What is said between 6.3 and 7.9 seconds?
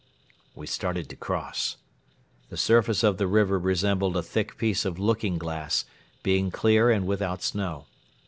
clear and without snow.